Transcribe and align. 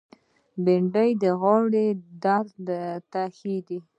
بېنډۍ 0.63 1.09
د 1.23 1.23
غاړې 1.41 1.87
درد 2.23 2.49
ته 3.11 3.21
ښه 3.37 3.55
ده 3.67 3.77